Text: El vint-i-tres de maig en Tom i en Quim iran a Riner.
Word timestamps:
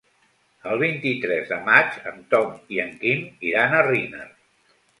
El 0.71 0.79
vint-i-tres 0.83 1.51
de 1.51 1.59
maig 1.67 1.99
en 2.13 2.17
Tom 2.33 2.57
i 2.77 2.81
en 2.87 2.91
Quim 3.05 3.25
iran 3.51 3.77
a 3.83 3.87
Riner. 3.93 4.27